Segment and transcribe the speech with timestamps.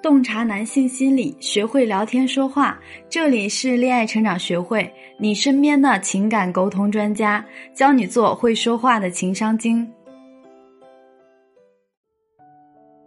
[0.00, 2.78] 洞察男性心理，学会聊天说话。
[3.08, 7.44] 这里是恋爱成长学会，你身边的情感沟通专家，
[7.74, 9.92] 教你做会说话的情商精。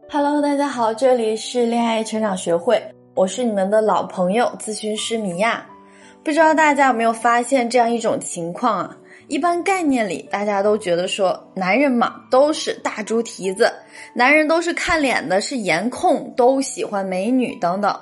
[0.09, 2.83] Hello，大家好，这里是恋爱成长学会，
[3.13, 5.65] 我是你们的老朋友咨询师米娅。
[6.23, 8.97] 不知道大家有没有发现这样一种情况啊？
[9.31, 13.71] 一般概念里，大家都觉得说，男人嘛都是大猪蹄子，
[14.13, 17.97] 男人都是看脸的，是颜控，都喜欢美女等等。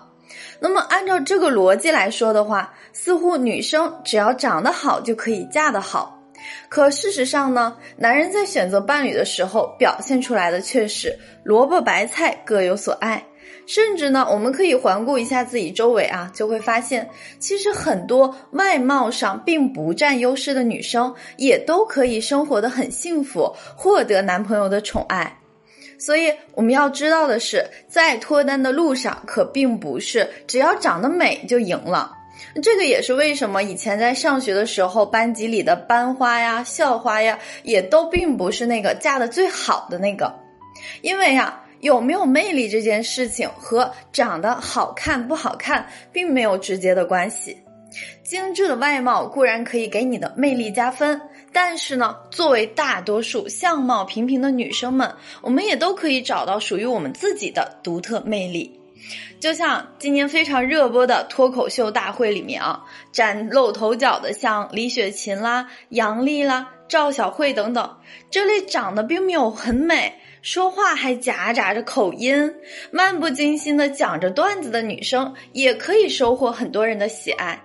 [0.60, 6.20] 那么按照这个逻辑来说的话，似乎女生只要长得好就可以嫁得好。
[6.68, 13.24] 可事实上呢，男人在选择伴侣的时候，表现出来的却是萝卜白菜各有所爱。
[13.66, 17.08] 甚至呢，我们可以环顾一下自己周围啊，就会发现，
[17.38, 25.38] 其实很多外貌上并不占优势的女生，也都可以生活的很幸福，获得男朋友的宠爱。
[26.00, 32.16] 所以我们要知道的是，在脱单的路上，可并不是只要长得美就赢了。
[32.64, 40.34] 这个也是为什么以前在上学的时候，班级里的班花呀、校花呀，也都并不是那个嫁的最好的那个，
[41.02, 41.62] 因为呀。
[41.82, 47.58] 有没有魅力这件事情和长得好看不好看并没有直接的关系。
[48.24, 51.20] 精致的外貌固然可以给你的魅力加分，
[51.52, 58.79] 但是呢，作为大多数相貌平平的女生们，我们也都可以找到属于我们自己的独特魅力。
[59.40, 67.98] 就像今年非常热播的脱口秀大会里面啊，崭露头角的像李雪琴啦、杨丽啦、赵小慧等等，
[68.30, 70.14] 这类长得并没有很美。
[70.42, 72.54] 说话还夹杂着口音，
[72.92, 77.62] 漫不经心的讲着段子的女生，也可以收获很多人的喜爱。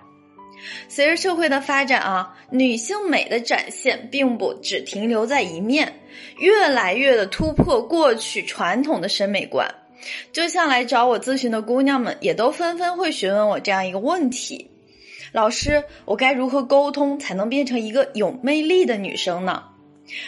[0.89, 6.01] 随着社会的发展啊，女性美的展现并不只停留在一面，
[6.37, 9.73] 越来越的突破过去传统的审美观。
[10.31, 14.69] 就像来找我咨询的姑娘们，也都纷纷会询问我这样一个问题：
[15.31, 19.63] 老师，我该如何沟通才能变成一个有魅力的女生呢？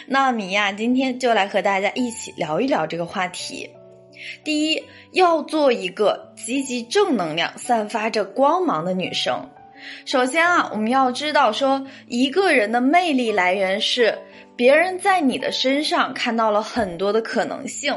[0.06, 3.70] 那米娅今天就来和大家一起聊一聊这个话题。
[4.42, 4.82] 第一，
[5.12, 9.48] 要做一个积极正能量、散发着光芒的女生。
[10.04, 14.18] 首先啊，我们要知道说，一个人的魅力来源是
[14.58, 17.96] 别人在你的身上看到了很多的可能性，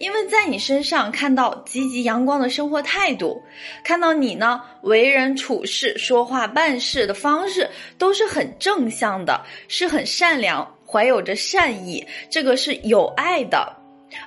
[0.00, 3.40] 因为在你身上看到积极阳光的生活态度，
[3.84, 10.68] 看到你呢为人处事、说话办事的方式都是很正向的，是很善良。
[10.84, 13.72] 怀有着善意，这个是有爱的，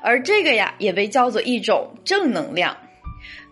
[0.02, 2.76] 而这个呀也被叫做一种正能量。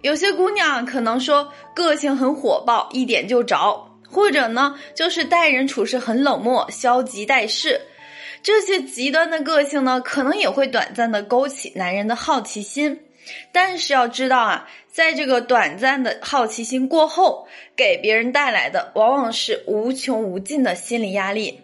[0.01, 7.81] 有些姑娘可能说个性很火爆，一点就着，或者呢就是待人处事很冷漠、消极待事。
[8.43, 12.99] 这些极端的个性呢，可能也会短暂的勾起男人的好奇心。
[13.53, 21.61] 但是要知道啊，在这个短暂的好奇心过后，给别人带来的往往是无穷无尽的心理压力。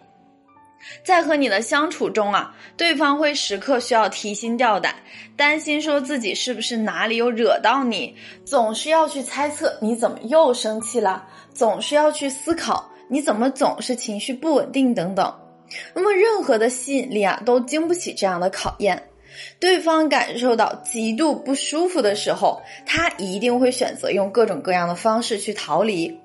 [1.04, 4.94] 在和你的相处中啊，对方会时刻需要提心吊胆，
[5.36, 8.16] 担心说自己是不是哪里有惹到你，
[8.46, 15.39] 总是要去猜测你怎么又生气了，总是要去思考你怎么总是情绪不稳定等等。
[15.94, 19.02] 那么任何的吸引力啊，都经不起这样的考验。
[19.58, 26.20] 对方感受到极度不舒服的时候，他一定会选择用各种各样的方式去逃离。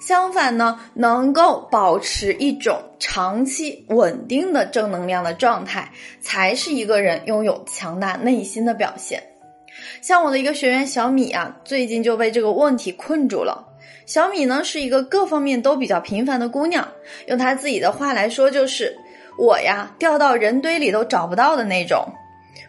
[0.00, 5.90] 相反呢，能够保持一种长期稳定的正能量的状态，
[6.20, 9.20] 才是一个人拥有强大内心的表现。
[10.00, 13.73] 像我的一个学员小米啊，最近就被这个问题困住了。
[14.06, 16.86] 小米呢是一个各方面都比较平凡的姑娘，
[17.26, 18.96] 用她自己的话来说，就是
[19.38, 22.06] 我呀掉到人堆里都找不到的那种。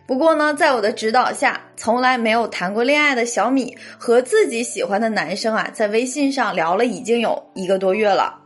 [0.07, 8.41] 不过呢，在我的指导下，从来没有谈过恋爱的小米和自己喜欢的男生啊，在微信上聊了已经有一个多月了，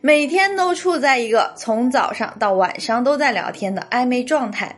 [0.00, 4.76] 每天都处在一个从早上到晚上都在聊天的暧昧状态。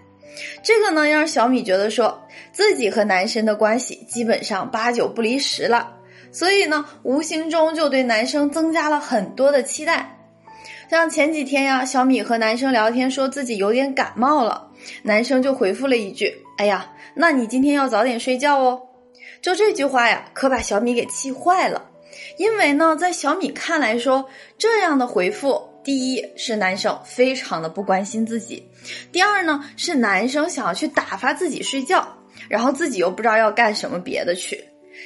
[0.62, 5.95] 这个呢，让小米觉得说自己和男生的关系基本上八九不离十了，
[6.36, 10.18] 所以呢，无形中就对男生增加了很多的期待。
[10.90, 14.68] 像前几天呀，小米和男生聊天，说自己有点感冒了，
[15.02, 18.82] 男生就回复了一句：“哎呀，那你今天要早点睡觉哦。”
[19.40, 21.88] 就这句话呀，可把小米给气坏了。
[22.36, 24.28] 因为呢，在小米看来说，
[24.58, 28.68] 这样的回复，第一是男生非常的不关心自己，
[29.10, 32.06] 第二呢是男生想要去打发自己睡觉，
[32.50, 34.62] 然后自己又不知道要干什么别的去。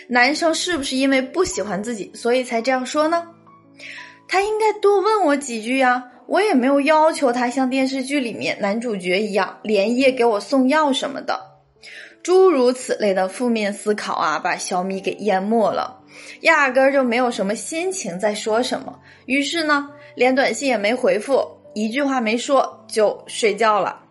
[0.08, 3.26] 男生是不是因为不喜欢自己，所以才这样说呢？
[4.28, 11.40] 他应该多问我几句呀，我也没有要求他像电视剧里面男主角一样连夜给我送药什么的。
[12.22, 16.00] 诸如此类的负面思考啊，把小米给淹没了，
[16.42, 19.00] 压根儿就没有什么心情在说什么。
[19.26, 21.42] 于是呢，连短信也没回复，
[21.74, 24.02] 一句话没说就睡觉了。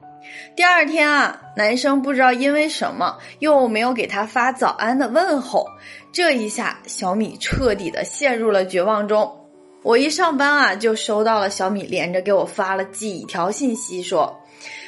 [0.56, 5.66] 第二天啊，男生不知道因为什么又没有给他发早安的问候，
[6.12, 9.36] 这一下小米彻底的陷入了绝望中。
[9.82, 14.42] 我一上班啊，就收到了小米连着给我发了几条信息，说：“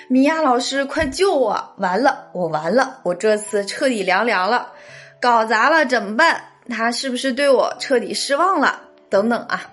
[0.10, 1.74] 米娅老师，快救我！
[1.78, 4.74] 完了，我完了，我这次彻底凉凉了，
[5.22, 6.44] 搞砸了怎么办？
[6.70, 8.82] 他是不是对我彻底失望了？
[9.10, 9.64] 等等啊。”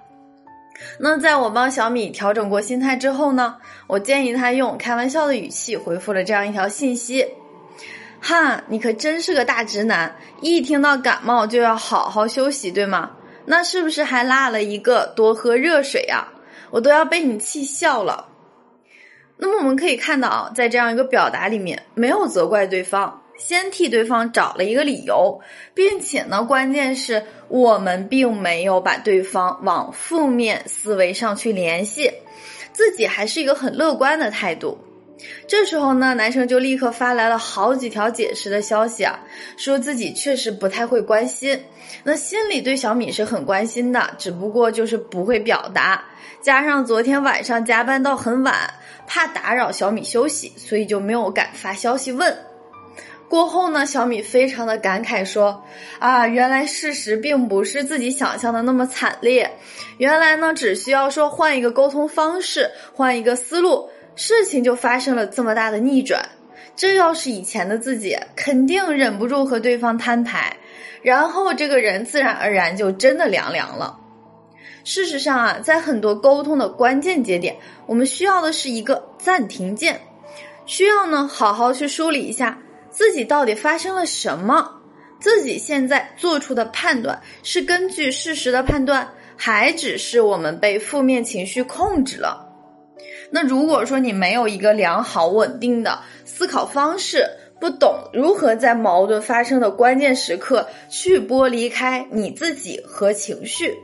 [0.99, 7.27] 那在我帮小米调整过心态之后呢，我建议他用开玩笑的语气回复了这样一条信息
[8.21, 13.11] ：“哈，你可真是个大直男，一听到感冒就要好好休息，对吗？”
[13.51, 16.29] 那是不是还落了一个多喝热水啊？
[16.71, 18.29] 我都要被你气笑了。
[19.39, 25.41] 那么我们可以看到啊，在这样一个表达里面，没有责怪对方，先替对方找了一个理由，
[25.73, 32.13] 并且呢，关键是我们并没有把对方往负面思维上去联系，
[32.73, 34.79] 自己还是一个很乐观的态度。
[35.49, 39.19] 这时候呢，男生就立刻发来了好几条解释的消息啊，
[39.57, 41.61] 说自己确实不太会关心，
[42.05, 46.05] 那心里对小米是很关心的，只不过就是不会表达，
[46.41, 48.73] 加上昨天晚上加班到很晚，
[49.09, 52.37] 怕打扰小米休息，所以就没有敢发消息问。
[53.29, 55.63] 过后呢，小米非常的感慨说
[56.01, 59.51] ：“啊，原来事实并不是自己想象的那么惨烈，
[59.99, 66.29] 原来呢，只需要说换一个沟通方式，换一个思路。”事情就发生了这么大的逆转，
[66.75, 70.57] 这要是以前的自己，肯定忍不住和对方摊牌，
[71.03, 74.01] 然后这个人自然而然就真的凉凉了。
[74.83, 80.01] 事实上啊，在很多沟通的关键节点，我们需要的是一个暂停键，
[80.67, 82.59] 需要呢好好去梳理一下
[82.99, 84.69] 自己到底发生了什么，
[85.21, 92.45] 自己现在做出的判断是根据事实的判断，还只是我们被负面情绪控制了。
[93.31, 97.25] 那如果说你没有一个良好稳定的思考方式，
[97.61, 103.79] 不懂如何在矛盾发生的关键时刻去剥离开你自己和情绪，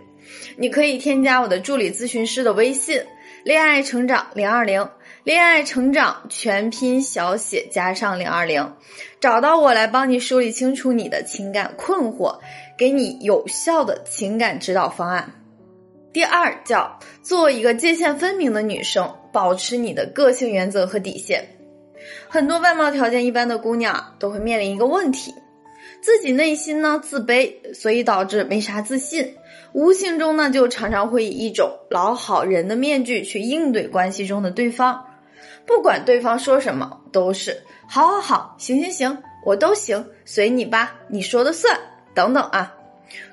[0.57, 3.01] 你可以添加我的助理咨询师的微信
[3.47, 4.89] “恋爱成长零二零”，
[5.25, 8.75] 恋爱成长全拼小写加上零二零，
[9.21, 12.41] 找到我来帮你梳理清楚你的情感困惑，
[12.77, 15.33] 给你有效的情感指导方案。
[16.13, 21.57] 第二叫做一个界限分明的女生，保持你的个性原则和底线。
[22.29, 25.33] 很多外貌条件一般的姑娘都会面临一个问题，
[26.03, 29.37] 自己内心呢自卑，所以导致没啥自信，
[29.73, 35.07] 无形中呢就常常会以一种老好人的面具去应对关系中的对方，
[35.67, 37.57] 不管对方说什么，都是
[37.89, 41.79] 好好好，行行行，我都行，随你吧，你说的算，
[42.15, 42.75] 等等啊。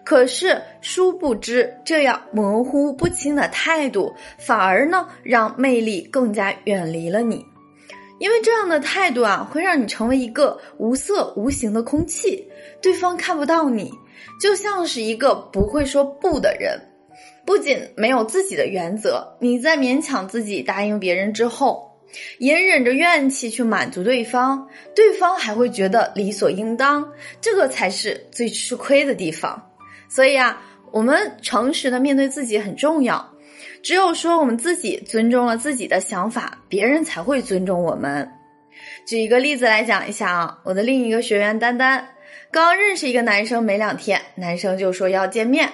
[0.03, 7.43] 可是，殊不知，这样模糊不清的态度，反而呢，让魅力更加远离了你。
[8.19, 12.47] 因为这样的态度啊，会让你成为一个无色无形的空气，
[12.81, 13.91] 对方看不到你，
[14.39, 16.79] 就像是一个不会说不的人。
[17.43, 21.90] 不仅没有自己的原则，你在勉强自己答应别人之后，
[22.39, 27.07] 隐忍着怨气去满足对方，对方还会觉得理所应当，
[27.39, 29.71] 这个才是最吃亏的地方。
[30.09, 33.29] 所以啊，我们诚实的面对自己很重要。
[33.81, 38.29] 只有说我们自己尊重了自己的想法，别人才会尊重我们。
[39.05, 42.09] 举一个例子来讲一下啊，我的另一个学员丹丹
[42.51, 45.69] 刚认识一个男生没两天，男生就说要见面，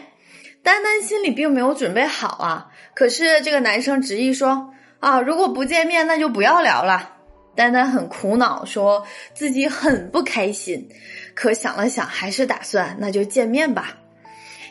[0.63, 2.67] 丹丹心里并没有准备好啊。
[2.93, 7.15] 可是这个男生执意说啊，如果不见面，那就不要聊了。
[7.55, 10.89] 丹丹很苦恼，说自己很不开心，
[11.33, 13.97] 可想了想，还是打算那就见面吧。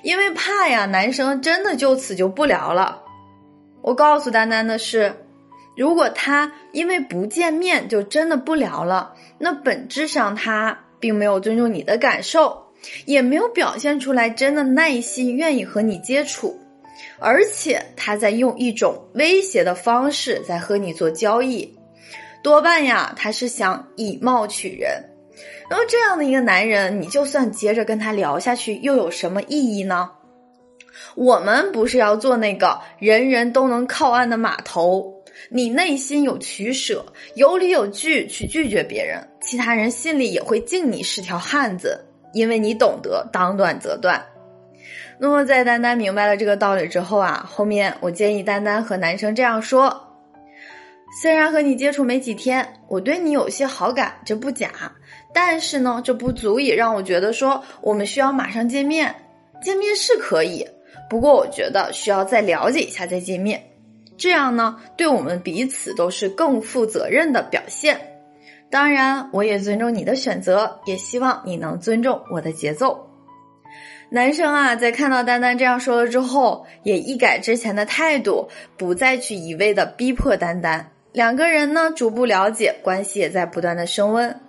[0.02, 3.02] 因为怕呀，男生真的就此就不聊了。
[3.82, 5.14] 我告诉丹丹的是，
[5.76, 12.66] 如果他因为不见面就真的不聊了，那本质上他并没有尊重你的感受，
[13.04, 16.60] 也没有表现出来真的耐心愿意和你接触，
[17.18, 21.76] 而且他在用一种威胁的方式在和你做交易，
[22.42, 25.02] 多半呀他是想以貌取人。
[25.68, 30.10] 那么这样的一个男人，你就算接着跟他聊下去，又有什么意义呢？
[31.14, 35.12] 我们不是要做那个人人都能靠岸的码头，
[35.50, 37.04] 你内心有取舍，
[37.34, 41.98] 有理有据去拒绝别人，其他人心里也会敬你是条汉子，
[42.32, 44.24] 因为你懂得当断则断。
[45.18, 50.02] 那么在丹丹明白了这个道理之后啊，后面我建议丹丹和男生这样说：
[51.22, 54.70] 虽然和你接触没几天，我对你有些好感，这不假。
[55.32, 59.14] 但是呢，这不足以让我觉得说我们需要马上见面。
[59.62, 60.66] 见面是可以，
[61.08, 63.62] 不过我觉得需要再了解一下再见面，
[64.18, 67.98] 这样呢，对我们彼此都是更负责任的表现。
[68.70, 73.05] 当然，我也尊重你的选择，也希望你能尊重我的节奏。
[74.08, 80.92] 男生啊，在看到丹丹这样说了之后，也一改之前的态度，不再去一味的逼迫丹丹。
[81.12, 84.40] 两个人呢，逐步了解，关系也在不断的升温。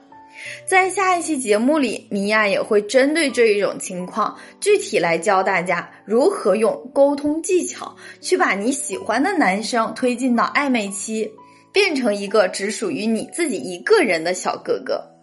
[0.65, 11.31] 在下一期节目里，米娅也会针对这一种情况，具体来教大家如何用沟通技巧去把你喜欢的男生推进到暧昧期，
[11.73, 15.16] 变成一个只属于你自己一个人的小哥哥。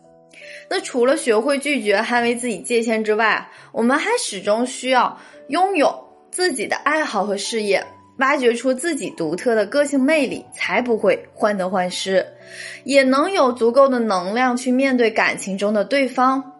[0.69, 5.19] 那除了学会拒绝、捍卫自己界限之外，我们还始终需要
[5.49, 7.85] 拥有自己的爱好和事业。
[8.19, 12.25] 挖掘出自己独特的个性魅力，才不会患得患失，
[12.85, 16.53] 也能有足够的能量去面对感情中的对方。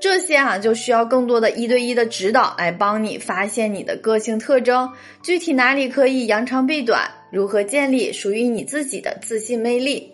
[0.00, 4.90] 这些啊，就需要更多的一对一的指导来帮你发现你的个性特征，
[5.22, 10.12] 具体哪里可以扬长避短，如何建立属于你自己的自信魅力。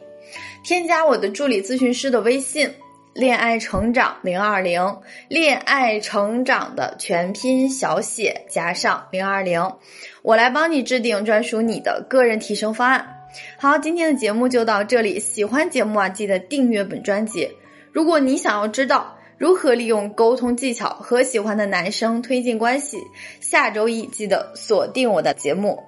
[0.63, 2.71] 添加我的助理咨询师的微信。
[3.15, 9.75] 恋爱成长零二零，恋爱成长的全拼小写加上零二零，
[10.23, 13.29] 我来帮你制定专属你的个人提升方案。
[13.59, 17.51] 好，今天的节目就到这里，喜欢节目啊，记得订阅本专辑。
[17.93, 22.99] 如果你想要知道如何利用沟通技巧和喜欢的男生推进关系，
[23.41, 25.85] 下周一记得锁定我的节目。